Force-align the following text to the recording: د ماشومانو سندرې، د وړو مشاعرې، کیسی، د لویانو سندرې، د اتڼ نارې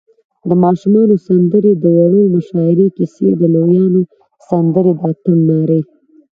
د 0.49 0.51
ماشومانو 0.63 1.15
سندرې، 1.27 1.71
د 1.77 1.85
وړو 1.97 2.21
مشاعرې، 2.35 2.87
کیسی، 2.97 3.27
د 3.39 3.41
لویانو 3.53 4.01
سندرې، 4.53 4.91
د 4.95 4.99
اتڼ 5.07 5.35
نارې 5.49 5.81